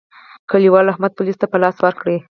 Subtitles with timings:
[0.51, 2.07] کلیوالو احمد پوليسو ته په لاس ورکړ.